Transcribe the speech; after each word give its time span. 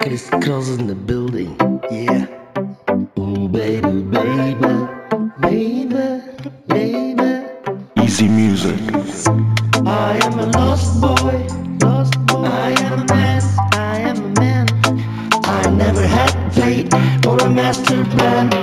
Crisscross 0.00 0.70
in 0.70 0.86
the 0.86 0.94
building, 0.94 1.54
yeah. 1.90 2.26
Ooh, 3.18 3.48
baby, 3.48 4.00
baby, 4.00 4.88
baby, 5.40 6.22
baby. 6.66 7.46
Easy 8.02 8.26
music. 8.26 8.80
I 9.86 10.18
am 10.24 10.38
a 10.38 10.46
lost 10.56 11.02
boy, 11.02 11.46
lost 11.82 12.18
boy. 12.26 12.44
I 12.46 12.70
am 12.80 13.00
a 13.00 13.04
man, 13.12 13.42
I 13.74 13.98
am 14.00 14.16
a 14.24 14.40
man. 14.40 14.66
I 15.44 15.68
never 15.70 16.06
had 16.06 16.32
fate 16.54 16.94
or 17.26 17.36
a 17.38 17.50
master 17.50 18.02
plan. 18.06 18.59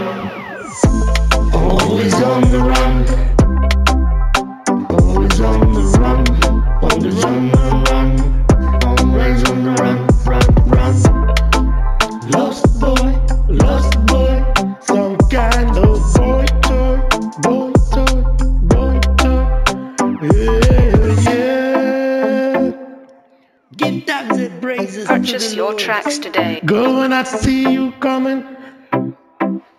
Get 23.78 24.08
down 24.08 24.30
the 24.30 24.50
braces. 24.60 25.08
Purchase 25.08 25.54
your 25.54 25.76
tracks 25.76 26.18
today. 26.18 26.62
Girl, 26.66 26.96
when 26.96 27.14
I 27.14 27.22
see 27.22 27.72
you 27.72 27.92
coming. 28.00 28.44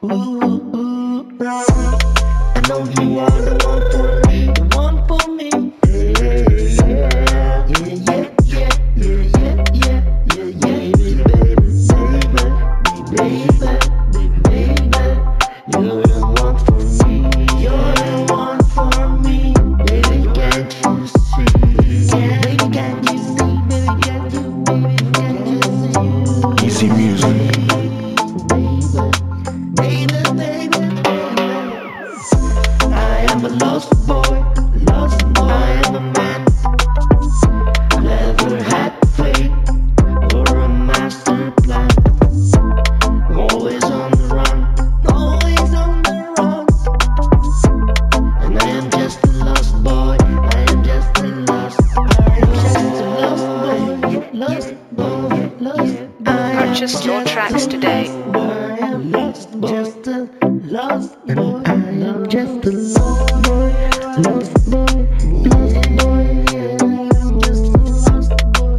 Ooh, 0.04 0.08
ooh, 0.76 1.38
I 1.40 2.62
know 2.68 2.84
you 2.84 3.18
are 3.18 3.30
the 3.42 3.58
one 3.66 3.90
for 3.90 4.20
me. 4.22 4.27
A 33.48 33.50
lost 33.64 33.90
boy, 34.06 34.44
lost 34.92 35.20
boy. 35.32 35.48
I 35.48 35.82
am 35.86 35.94
a 35.94 36.00
man. 36.16 36.40
Never 38.02 38.62
had 38.62 38.92
faith 39.16 39.52
or 40.34 40.46
a 40.58 40.68
master 40.68 41.50
plan. 41.62 41.90
Always 43.34 43.84
on 43.84 44.10
the 44.10 44.26
run, 44.36 44.58
always 45.08 45.72
on 45.84 46.02
the 46.02 46.16
run. 46.36 46.66
And 48.44 48.58
I 48.58 48.68
am 48.68 48.90
just 48.90 49.24
a 49.24 49.32
lost 49.44 49.82
boy. 49.82 50.16
I 50.20 50.66
am 50.72 50.84
just 50.84 51.18
a 51.18 51.28
lost. 51.50 51.80
I 51.96 52.38
am 52.44 52.52
just 52.64 53.00
a 53.00 53.08
lost 53.22 53.46
boy, 53.64 54.28
lost 54.44 54.70
boy, 54.92 55.50
lost. 55.60 55.96
Purchase 56.24 57.04
your 57.06 57.24
tracks 57.24 57.66
today. 57.66 58.08
lost 58.08 58.32
boy. 58.32 58.40
I 58.40 58.88
am 58.88 59.10
lost 59.10 60.47
Lost 60.70 61.16
boy, 61.24 61.62
I'm 61.64 62.28
just 62.28 62.66
a 62.66 62.70
lost 62.70 63.42
boy, 63.42 63.72
lost 64.18 64.70
boy. 64.70 64.86
I'm 65.48 66.44
just 66.44 66.66
a 66.68 66.76
lost 68.04 68.32
boy, 68.52 68.76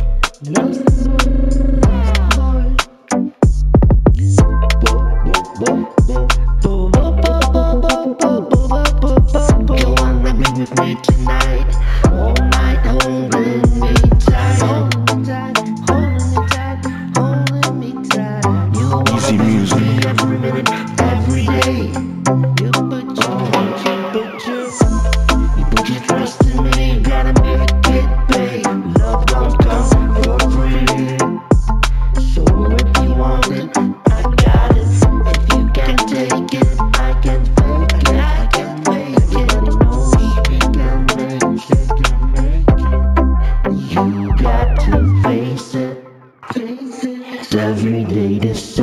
lost 0.51 0.85
boy. 0.85 1.17
You 9.79 9.89
wanna 9.97 10.33
be 10.33 10.45
with 10.59 10.73
me 10.79 10.89
tonight, 11.01 11.69
all 12.05 12.33
night, 12.53 12.85
holding 12.85 13.79
me 13.79 13.93
tight. 14.19 14.61
Holding 17.17 17.79
me. 17.79 17.89
Easy 19.15 19.37
music 19.37 20.05
every 20.05 20.37
minute. 20.37 20.98
every 47.69 48.03
day 48.03 48.39
the 48.39 48.55
same. 48.55 48.78